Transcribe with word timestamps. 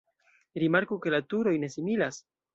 Rimarku 0.63 0.97
ke 1.05 1.13
la 1.17 1.21
turoj 1.35 1.55
ne 1.67 1.71
similas. 1.77 2.21